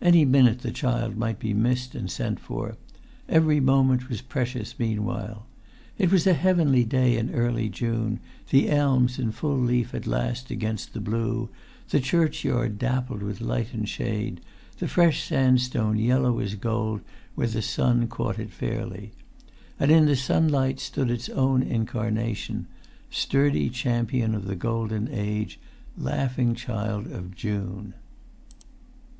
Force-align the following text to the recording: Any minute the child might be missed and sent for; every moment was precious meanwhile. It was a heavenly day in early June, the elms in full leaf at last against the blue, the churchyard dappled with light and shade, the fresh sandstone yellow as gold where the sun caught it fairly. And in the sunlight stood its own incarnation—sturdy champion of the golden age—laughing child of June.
Any 0.00 0.24
minute 0.24 0.60
the 0.60 0.70
child 0.70 1.16
might 1.16 1.40
be 1.40 1.52
missed 1.52 1.96
and 1.96 2.08
sent 2.08 2.38
for; 2.38 2.76
every 3.28 3.58
moment 3.58 4.08
was 4.08 4.20
precious 4.20 4.78
meanwhile. 4.78 5.44
It 5.98 6.12
was 6.12 6.24
a 6.24 6.34
heavenly 6.34 6.84
day 6.84 7.16
in 7.18 7.34
early 7.34 7.68
June, 7.68 8.20
the 8.50 8.70
elms 8.70 9.18
in 9.18 9.32
full 9.32 9.58
leaf 9.58 9.92
at 9.92 10.06
last 10.06 10.52
against 10.52 10.92
the 10.94 11.00
blue, 11.00 11.48
the 11.90 11.98
churchyard 11.98 12.78
dappled 12.78 13.24
with 13.24 13.40
light 13.40 13.74
and 13.74 13.88
shade, 13.88 14.40
the 14.78 14.86
fresh 14.86 15.24
sandstone 15.24 15.98
yellow 15.98 16.38
as 16.38 16.54
gold 16.54 17.00
where 17.34 17.48
the 17.48 17.60
sun 17.60 18.06
caught 18.06 18.38
it 18.38 18.52
fairly. 18.52 19.10
And 19.80 19.90
in 19.90 20.06
the 20.06 20.14
sunlight 20.14 20.78
stood 20.78 21.10
its 21.10 21.28
own 21.28 21.60
incarnation—sturdy 21.60 23.68
champion 23.70 24.36
of 24.36 24.44
the 24.46 24.54
golden 24.54 25.08
age—laughing 25.10 26.54
child 26.54 27.08
of 27.10 27.34
June. 27.34 27.94